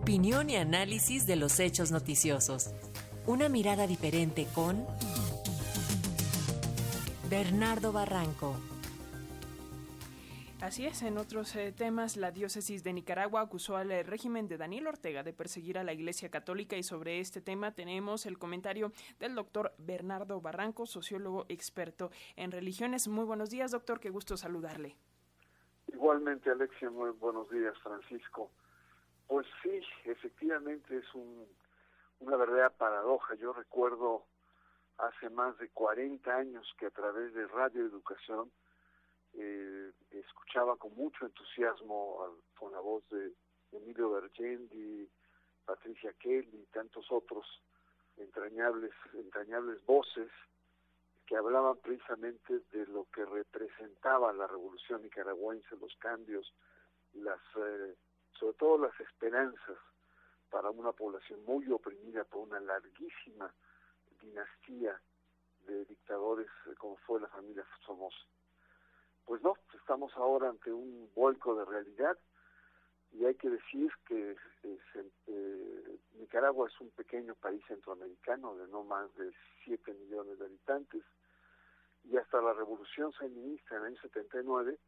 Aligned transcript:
Opinión 0.00 0.48
y 0.48 0.54
análisis 0.54 1.26
de 1.26 1.34
los 1.34 1.58
hechos 1.58 1.90
noticiosos. 1.90 2.72
Una 3.26 3.48
mirada 3.48 3.88
diferente 3.88 4.46
con 4.54 4.86
Bernardo 7.28 7.92
Barranco. 7.92 8.54
Así 10.60 10.86
es, 10.86 11.02
en 11.02 11.18
otros 11.18 11.54
eh, 11.56 11.72
temas, 11.76 12.16
la 12.16 12.30
diócesis 12.30 12.84
de 12.84 12.92
Nicaragua 12.92 13.40
acusó 13.40 13.76
al 13.76 13.90
eh, 13.90 14.04
régimen 14.04 14.46
de 14.46 14.56
Daniel 14.56 14.86
Ortega 14.86 15.24
de 15.24 15.32
perseguir 15.32 15.78
a 15.78 15.84
la 15.84 15.92
Iglesia 15.92 16.30
Católica 16.30 16.76
y 16.76 16.84
sobre 16.84 17.18
este 17.18 17.40
tema 17.40 17.72
tenemos 17.72 18.24
el 18.24 18.38
comentario 18.38 18.92
del 19.18 19.34
doctor 19.34 19.72
Bernardo 19.78 20.40
Barranco, 20.40 20.86
sociólogo 20.86 21.44
experto 21.48 22.12
en 22.36 22.52
religiones. 22.52 23.08
Muy 23.08 23.24
buenos 23.24 23.50
días, 23.50 23.72
doctor, 23.72 23.98
qué 23.98 24.10
gusto 24.10 24.36
saludarle. 24.36 24.94
Igualmente, 25.92 26.50
Alexia, 26.50 26.88
muy 26.88 27.10
buenos 27.10 27.50
días, 27.50 27.76
Francisco. 27.82 28.48
Pues 29.28 29.46
sí, 29.62 29.80
efectivamente 30.06 30.96
es 30.96 31.14
un, 31.14 31.46
una 32.20 32.36
verdadera 32.36 32.70
paradoja. 32.70 33.34
Yo 33.34 33.52
recuerdo 33.52 34.24
hace 34.96 35.28
más 35.30 35.56
de 35.58 35.68
40 35.68 36.34
años 36.34 36.66
que 36.78 36.86
a 36.86 36.90
través 36.90 37.32
de 37.34 37.46
Radio 37.46 37.84
Educación 37.84 38.50
eh, 39.34 39.92
escuchaba 40.10 40.76
con 40.76 40.94
mucho 40.94 41.26
entusiasmo 41.26 42.38
con 42.58 42.72
la 42.72 42.80
voz 42.80 43.06
de 43.10 43.32
Emilio 43.72 44.10
Bergendi, 44.10 45.08
Patricia 45.66 46.14
Kelly 46.14 46.62
y 46.62 46.66
tantos 46.72 47.06
otros 47.12 47.46
entrañables, 48.16 48.92
entrañables 49.12 49.84
voces 49.84 50.30
que 51.26 51.36
hablaban 51.36 51.76
precisamente 51.76 52.60
de 52.72 52.86
lo 52.86 53.06
que 53.12 53.26
representaba 53.26 54.32
la 54.32 54.46
revolución 54.46 55.02
nicaragüense, 55.02 55.76
los 55.76 55.94
cambios, 55.96 56.54
las 57.12 57.38
eh, 57.56 57.94
sobre 58.38 58.54
todo 58.54 58.78
las 58.78 59.00
esperanzas 59.00 59.76
para 60.50 60.70
una 60.70 60.92
población 60.92 61.44
muy 61.44 61.70
oprimida 61.70 62.24
por 62.24 62.48
una 62.48 62.60
larguísima 62.60 63.52
dinastía 64.20 65.00
de 65.66 65.84
dictadores 65.84 66.48
eh, 66.66 66.74
como 66.78 66.96
fue 66.98 67.20
la 67.20 67.28
familia 67.28 67.64
Somoza. 67.84 68.16
Pues 69.26 69.42
no, 69.42 69.54
estamos 69.74 70.12
ahora 70.16 70.48
ante 70.48 70.72
un 70.72 71.10
vuelco 71.14 71.54
de 71.54 71.64
realidad 71.64 72.18
y 73.12 73.24
hay 73.24 73.34
que 73.34 73.50
decir 73.50 73.90
que 74.06 74.36
eh, 74.62 75.98
Nicaragua 76.14 76.68
es 76.68 76.80
un 76.80 76.90
pequeño 76.90 77.34
país 77.34 77.62
centroamericano 77.66 78.56
de 78.56 78.68
no 78.68 78.84
más 78.84 79.14
de 79.16 79.32
7 79.64 79.92
millones 79.94 80.38
de 80.38 80.46
habitantes 80.46 81.02
y 82.04 82.16
hasta 82.16 82.40
la 82.40 82.54
revolución 82.54 83.12
sandinista 83.12 83.76
en 83.76 83.80
el 83.82 83.86
año 83.88 84.00
79 84.00 84.78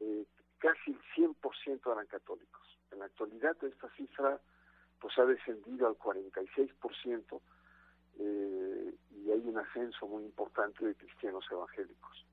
eh, 0.00 0.26
casi 0.58 0.90
el 0.90 1.00
100% 1.16 1.92
eran 1.92 2.06
católicos. 2.06 2.63
En 2.94 3.00
la 3.00 3.06
actualidad 3.06 3.56
esta 3.62 3.90
cifra 3.96 4.40
pues 5.00 5.18
ha 5.18 5.24
descendido 5.26 5.88
al 5.88 5.98
46% 5.98 7.40
eh, 8.20 8.94
y 9.10 9.30
hay 9.30 9.40
un 9.40 9.58
ascenso 9.58 10.06
muy 10.06 10.24
importante 10.24 10.86
de 10.86 10.94
cristianos 10.94 11.44
evangélicos. 11.50 12.24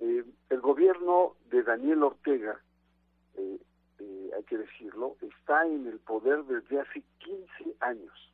Eh, 0.00 0.24
el 0.50 0.60
gobierno 0.60 1.36
de 1.48 1.62
Daniel 1.62 2.02
Ortega, 2.02 2.60
eh, 3.34 3.58
eh, 4.00 4.30
hay 4.36 4.42
que 4.44 4.58
decirlo, 4.58 5.16
está 5.20 5.64
en 5.64 5.86
el 5.86 6.00
poder 6.00 6.44
desde 6.44 6.80
hace 6.80 7.04
15 7.20 7.76
años. 7.78 8.32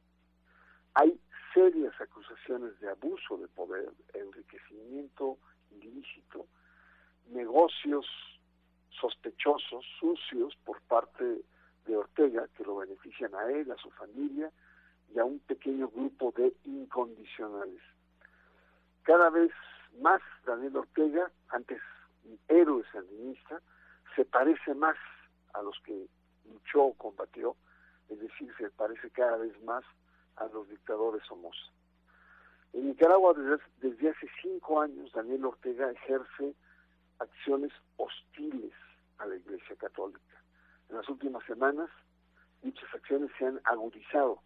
Hay 0.94 1.20
serias 1.52 1.92
acusaciones 2.00 2.80
de 2.80 2.88
abuso 2.88 3.36
de 3.36 3.48
poder, 3.48 3.92
enriquecimiento 4.14 5.36
ilícito, 5.70 6.46
negocios 7.26 8.06
sospechosos, 9.00 9.84
sucios 9.98 10.56
por 10.64 10.80
parte 10.82 11.42
de 11.86 11.96
Ortega 11.96 12.46
que 12.56 12.64
lo 12.64 12.76
benefician 12.76 13.34
a 13.34 13.50
él, 13.50 13.70
a 13.70 13.76
su 13.76 13.90
familia 13.90 14.50
y 15.14 15.18
a 15.18 15.24
un 15.24 15.38
pequeño 15.40 15.88
grupo 15.88 16.32
de 16.36 16.54
incondicionales. 16.64 17.80
Cada 19.02 19.30
vez 19.30 19.50
más 20.00 20.20
Daniel 20.44 20.76
Ortega, 20.76 21.30
antes 21.48 21.80
héroe 22.48 22.84
sandinista, 22.92 23.60
se 24.14 24.24
parece 24.24 24.74
más 24.74 24.96
a 25.54 25.62
los 25.62 25.78
que 25.84 26.08
luchó 26.44 26.84
o 26.84 26.94
combatió, 26.94 27.56
es 28.08 28.20
decir, 28.20 28.52
se 28.58 28.70
parece 28.70 29.10
cada 29.10 29.38
vez 29.38 29.58
más 29.62 29.84
a 30.36 30.46
los 30.46 30.68
dictadores 30.68 31.22
Somoza. 31.26 31.72
En 32.74 32.88
Nicaragua 32.88 33.32
desde, 33.34 33.62
desde 33.80 34.10
hace 34.10 34.28
cinco 34.42 34.80
años 34.80 35.10
Daniel 35.12 35.46
Ortega 35.46 35.90
ejerce 35.90 36.54
acciones 37.18 37.72
hostiles 37.96 38.72
a 39.18 39.26
la 39.26 39.36
Iglesia 39.36 39.76
Católica. 39.76 40.42
En 40.88 40.96
las 40.96 41.08
últimas 41.08 41.44
semanas 41.44 41.90
dichas 42.62 42.88
acciones 42.94 43.30
se 43.38 43.46
han 43.46 43.60
agudizado. 43.64 44.40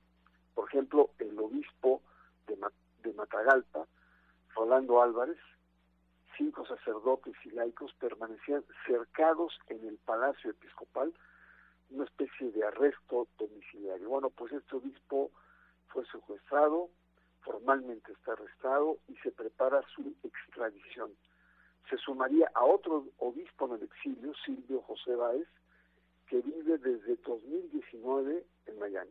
Por 0.55 0.69
ejemplo, 0.69 1.11
el 1.19 1.39
obispo 1.39 2.03
de, 2.47 2.59
de 3.03 3.15
Matagalpa, 3.15 3.87
Rolando 4.55 5.03
Álvarez, 5.03 5.39
cinco 6.37 6.67
sacerdotes 6.67 7.35
y 7.45 7.51
laicos 7.51 7.93
permanecían 7.95 8.65
cercados 8.87 9.59
en 9.69 9.87
el 9.87 9.99
Palacio 9.99 10.51
Episcopal, 10.51 11.13
una 11.91 12.05
especie 12.05 12.51
de 12.51 12.65
arresto 12.65 13.29
domiciliario. 13.39 14.09
Bueno, 14.09 14.31
pues 14.31 14.53
este 14.53 14.77
obispo 14.77 15.31
fue 15.89 16.05
secuestrado, 16.07 16.91
formalmente 17.43 18.13
está 18.13 18.33
arrestado 18.33 18.99
y 19.09 19.17
se 19.17 19.31
prepara 19.31 19.83
su 19.95 20.15
extradición 20.23 21.13
se 21.89 21.97
sumaría 21.99 22.51
a 22.55 22.65
otro 22.65 23.07
obispo 23.19 23.67
en 23.67 23.75
el 23.75 23.83
exilio, 23.83 24.33
Silvio 24.45 24.81
José 24.83 25.15
Báez, 25.15 25.47
que 26.29 26.41
vive 26.41 26.79
desde 26.79 27.17
2019 27.17 28.45
en 28.67 28.79
Miami. 28.79 29.11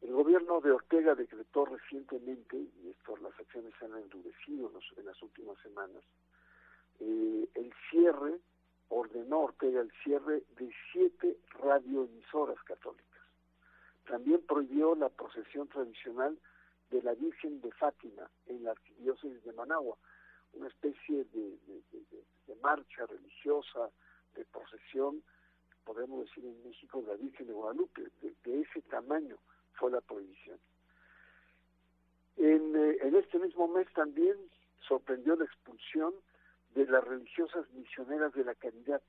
El 0.00 0.12
gobierno 0.12 0.60
de 0.60 0.72
Ortega 0.72 1.14
decretó 1.14 1.66
recientemente, 1.66 2.56
y 2.56 2.88
esto 2.88 3.16
las 3.18 3.38
acciones 3.38 3.72
se 3.78 3.84
han 3.84 3.96
endurecido 3.96 4.72
en, 4.96 5.04
las 5.04 5.22
últimas 5.22 5.58
semanas, 5.62 6.02
eh, 7.00 7.48
el 7.54 7.72
cierre, 7.90 8.38
ordenó 8.88 9.40
Ortega 9.40 9.80
el 9.82 9.92
cierre 10.02 10.42
de 10.56 10.72
siete 10.90 11.36
radioemisoras 11.60 12.60
católicas. 12.64 13.20
También 14.08 14.40
prohibió 14.46 14.94
la 14.94 15.10
procesión 15.10 15.68
tradicional 15.68 16.36
de 16.90 17.02
la 17.02 17.14
Virgen 17.14 17.60
de 17.60 17.70
Fátima 17.72 18.28
en 18.46 18.64
la 18.64 18.72
arquidiócesis 18.72 19.44
de 19.44 19.52
Managua, 19.52 19.96
una 20.54 20.68
especie 20.68 21.24
de, 21.24 21.58
marcha 22.62 23.06
religiosa, 23.06 23.88
de 24.34 24.44
procesión, 24.44 25.22
podemos 25.84 26.26
decir 26.26 26.44
en 26.44 26.62
México, 26.62 27.02
la 27.06 27.14
Virgen 27.14 27.46
de 27.46 27.52
Guadalupe, 27.54 28.02
de, 28.20 28.60
ese 28.60 28.82
tamaño 28.82 29.38
fue 29.74 29.90
la 29.90 30.00
prohibición. 30.02 30.58
En, 32.36 32.76
eh, 32.76 32.98
en 33.00 33.16
este 33.16 33.38
mismo 33.38 33.66
mes 33.68 33.90
también 33.94 34.36
sorprendió 34.86 35.36
la 35.36 35.44
expulsión 35.46 36.12
de 36.74 36.86
las 36.86 37.02
religiosas 37.04 37.68
misioneras 37.72 38.32
de 38.34 38.44
la 38.44 38.54
caridad. 38.54 39.02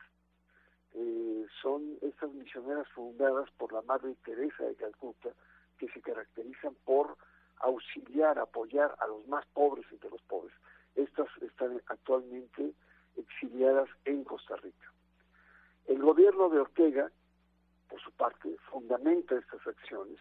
Eh, 0.94 1.46
son 1.62 1.98
estas 2.02 2.32
misioneras 2.34 2.88
fundadas 2.90 3.50
por 3.58 3.72
la 3.72 3.82
Madre 3.82 4.16
Teresa 4.24 4.64
de 4.66 4.76
Calcuta, 4.76 5.30
que 5.78 5.88
se 5.90 6.02
caracterizan 6.02 6.76
por 6.86 7.18
auxiliar, 7.60 8.40
apoyar 8.40 8.96
a 9.00 9.08
los 9.08 9.26
más 9.28 9.46
pobres 9.48 9.86
entre 9.92 10.10
los 10.10 10.22
pobres. 10.24 10.54
Estas 10.96 11.28
están 11.42 11.82
actualmente 11.88 12.74
exiliadas 13.16 13.90
en 14.06 14.24
Costa 14.24 14.56
Rica. 14.58 14.92
El 15.88 16.00
gobierno 16.02 16.50
de 16.50 16.60
Ortega, 16.60 17.12
por 17.90 18.00
su 18.02 18.12
parte, 18.12 18.56
fundamenta 18.70 19.36
estas 19.36 19.66
acciones 19.66 20.20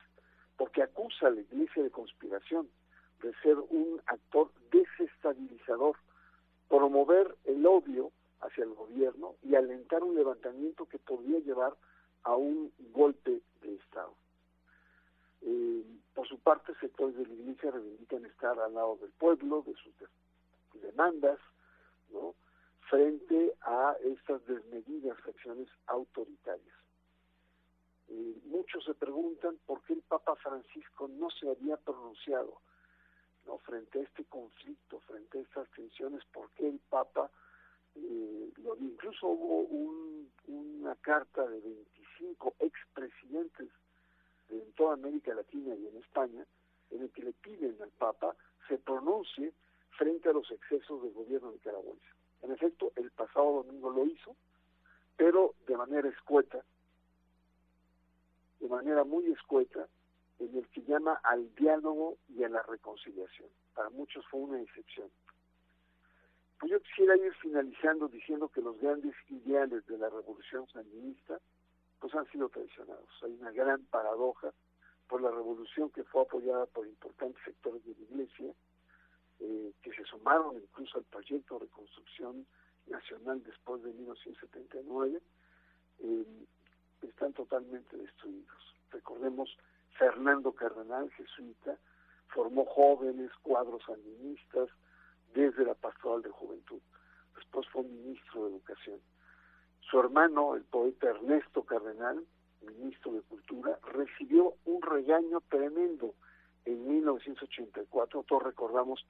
porque 0.57 0.83
acusa 0.83 1.29
a 1.29 1.31
la 1.31 1.41
Iglesia 1.41 1.83
de 1.83 1.91
conspiración, 1.91 2.69
de 3.23 3.33
ser 3.43 3.57
un 3.57 3.99
actor 4.05 4.51
desestabilizador, 4.71 5.97
promover 6.69 7.35
el 7.45 7.65
odio 7.65 8.13
hacia 8.41 8.65
el 8.65 8.75
gobierno 8.75 9.37
y 9.43 9.55
alentar 9.55 10.03
un 10.03 10.15
levantamiento 10.15 10.87
que 10.87 10.99
podría 10.99 11.39
llevar 11.39 11.75
a 12.25 12.37
un 12.37 12.71
golpe 12.93 13.41
de 13.63 13.75
Estado. 13.77 14.15
Eh, 15.43 15.83
por 16.15 16.29
su 16.29 16.39
parte, 16.39 16.75
sectores 16.79 17.17
de 17.17 17.27
la 17.27 17.33
Iglesia 17.33 17.71
reivindican 17.71 18.27
estar 18.27 18.59
al 18.61 18.75
lado 18.75 18.99
del 19.01 19.13
pueblo, 19.13 19.63
de 19.67 19.75
sus 19.75 19.95
demandas, 20.83 21.39
¿no? 22.11 22.35
frente 22.89 23.55
a 23.63 23.97
estas 24.03 24.45
desmedidas 24.47 25.17
acciones 25.27 25.69
autoritarias. 25.87 26.77
muchos 28.47 28.85
se 28.85 28.95
preguntan 28.95 29.59
por 29.67 29.83
qué 29.83 29.93
el 29.93 30.03
Papa 30.03 30.35
Francisco 30.37 31.09
no 31.09 31.31
se 31.31 31.49
había 31.49 31.77
pronunciado 31.77 32.61
frente 33.59 34.01
a 34.01 34.03
este 34.03 34.25
conflicto, 34.25 35.01
frente 35.01 35.39
a 35.39 35.43
estas 35.43 35.71
tensiones, 35.71 36.25
por 36.33 36.51
qué 36.53 36.69
el 36.69 36.79
Papa 36.79 37.31
eh, 37.97 38.53
Incluso 38.81 39.27
hubo 39.27 39.63
una 40.47 40.95
carta 40.97 41.47
de 41.47 41.61
25 41.61 42.55
expresidentes 42.61 43.69
en 44.49 44.73
toda 44.73 44.95
América 44.95 45.35
Latina 45.35 45.75
y 45.75 45.87
en 45.87 45.97
España, 45.97 46.47
en 46.91 47.03
el 47.03 47.11
que 47.11 47.23
le 47.23 47.33
piden 47.33 47.77
al 47.83 47.91
Papa 47.91 48.35
se 48.69 48.79
pronuncie 48.79 49.53
frente 49.97 50.29
a 50.29 50.33
los 50.33 50.51
excesos 50.51 51.03
del 51.03 51.13
gobierno 51.13 51.53
nicaragüense. 51.53 52.07
En 52.43 52.53
efecto, 52.53 52.93
el 52.97 53.11
pasado 53.11 53.63
domingo 53.65 53.91
lo 53.91 54.07
hizo, 54.07 54.35
pero 55.17 55.55
de 55.67 55.77
manera 55.77 56.09
escueta, 56.09 56.65
manera 58.71 59.05
muy 59.05 59.31
escueta 59.33 59.87
en 60.39 60.57
el 60.57 60.67
que 60.69 60.83
llama 60.83 61.21
al 61.25 61.55
diálogo 61.55 62.17
y 62.29 62.45
a 62.45 62.49
la 62.49 62.63
reconciliación. 62.63 63.49
Para 63.75 63.91
muchos 63.91 64.25
fue 64.29 64.41
una 64.41 64.61
excepción. 64.63 65.11
Pues 66.59 66.73
yo 66.73 66.81
quisiera 66.81 67.17
ir 67.17 67.35
finalizando 67.35 68.09
diciendo 68.09 68.49
que 68.49 68.63
los 68.63 68.79
grandes 68.81 69.15
ideales 69.29 69.87
de 69.87 69.99
la 69.99 70.09
revolución 70.09 70.67
sandinista 70.69 71.39
pues 71.99 72.15
han 72.15 72.27
sido 72.31 72.49
traicionados. 72.49 73.09
Hay 73.23 73.37
una 73.41 73.51
gran 73.51 73.85
paradoja 73.87 74.53
por 75.09 75.21
la 75.21 75.31
revolución 75.31 75.91
que 75.91 76.05
fue 76.05 76.23
apoyada 76.23 76.65
por 76.67 76.87
importantes 76.87 77.43
sectores 77.45 77.85
de 77.85 77.95
la 77.95 78.01
Iglesia, 78.01 78.55
incluso 80.61 80.99
al 80.99 81.05
proyecto 81.05 81.55
de 81.55 81.67
reconstrucción 81.67 82.47
nacional 82.87 83.43
después 83.45 83.83
de 83.83 83.93
1979, 83.93 85.21
eh, 86.01 86.25
están 87.03 87.33
totalmente 87.33 87.97
destruidos. 87.97 88.75
Recordemos, 88.91 89.57
Fernando 89.99 90.53
Cardenal, 90.53 91.11
jesuita, 91.13 91.79
formó 92.29 92.65
jóvenes 92.65 93.31
cuadros 93.43 93.83
sandinistas 93.85 94.69
desde 95.35 95.65
la 95.65 95.75
pastoral 95.75 96.23
de 96.23 96.31
juventud. 96.31 96.81
Después 97.37 97.67
fue 97.69 97.83
ministro 97.83 98.45
de 98.45 98.51
Educación. 98.51 99.01
Su 99.91 99.99
hermano, 100.01 100.55
el 100.55 100.65
poeta 100.65 101.09
Ernesto 101.09 101.65
Cardenal, 101.65 102.25
ministro 102.61 103.13
de 103.13 103.23
Cultura, 103.23 103.79
recibió 103.93 104.55
un 104.65 104.83
regaño 104.83 105.41
tremendo 105.49 106.15
en 106.65 106.87
1984. 106.87 108.25
Todos 108.25 108.43
recordamos 108.43 109.05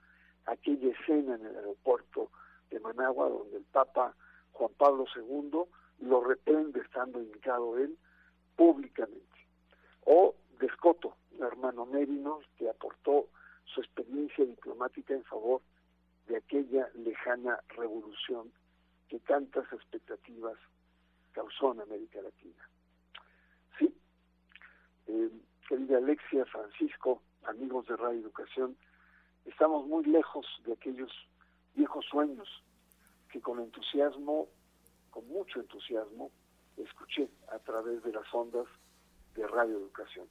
aquella 0.50 0.90
escena 0.90 1.36
en 1.36 1.46
el 1.46 1.56
aeropuerto 1.56 2.30
de 2.70 2.80
Managua 2.80 3.28
donde 3.28 3.58
el 3.58 3.64
Papa 3.64 4.14
Juan 4.52 4.72
Pablo 4.76 5.04
II 5.14 5.62
lo 6.00 6.24
reprende 6.24 6.80
estando 6.80 7.20
indicado 7.20 7.78
él 7.78 7.96
públicamente. 8.56 9.26
O 10.04 10.34
Descoto, 10.58 11.16
el 11.32 11.42
hermano 11.42 11.86
Mérinos, 11.86 12.44
que 12.56 12.68
aportó 12.68 13.28
su 13.64 13.80
experiencia 13.80 14.44
diplomática 14.44 15.14
en 15.14 15.24
favor 15.24 15.62
de 16.26 16.36
aquella 16.36 16.88
lejana 16.94 17.60
revolución 17.68 18.52
que 19.08 19.20
tantas 19.20 19.70
expectativas 19.72 20.56
causó 21.32 21.72
en 21.72 21.80
América 21.80 22.20
Latina. 22.22 22.68
Sí, 23.78 23.94
eh, 25.06 25.30
querida 25.68 25.98
Alexia, 25.98 26.44
Francisco, 26.46 27.22
amigos 27.44 27.86
de 27.86 27.96
Radio 27.96 28.20
Educación, 28.20 28.76
estamos 29.44 29.86
muy 29.86 30.04
lejos 30.04 30.46
de 30.64 30.72
aquellos 30.72 31.10
viejos 31.74 32.04
sueños 32.06 32.48
que 33.30 33.40
con 33.40 33.60
entusiasmo, 33.60 34.48
con 35.10 35.26
mucho 35.28 35.60
entusiasmo, 35.60 36.30
escuché 36.76 37.28
a 37.48 37.58
través 37.58 38.02
de 38.02 38.12
las 38.12 38.32
ondas 38.32 38.66
de 39.34 39.46
Radio 39.46 39.78
Educación. 39.78 40.26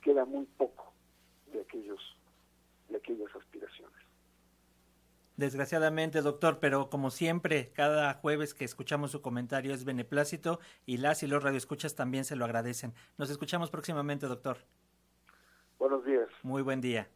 Queda 0.00 0.24
muy 0.24 0.46
poco 0.46 0.92
de 1.52 1.60
aquellos 1.60 2.00
de 2.88 2.96
aquellas 2.96 3.34
aspiraciones. 3.34 3.96
Desgraciadamente, 5.36 6.22
doctor, 6.22 6.60
pero 6.60 6.88
como 6.88 7.10
siempre, 7.10 7.70
cada 7.74 8.14
jueves 8.14 8.54
que 8.54 8.64
escuchamos 8.64 9.10
su 9.10 9.20
comentario 9.20 9.74
es 9.74 9.84
beneplácito 9.84 10.60
y 10.86 10.96
las 10.96 11.22
y 11.22 11.26
los 11.26 11.42
radioescuchas 11.42 11.94
también 11.94 12.24
se 12.24 12.36
lo 12.36 12.46
agradecen. 12.46 12.94
Nos 13.18 13.28
escuchamos 13.28 13.70
próximamente, 13.70 14.26
doctor. 14.26 14.58
Buenos 15.78 16.04
días. 16.06 16.28
Muy 16.42 16.62
buen 16.62 16.80
día. 16.80 17.10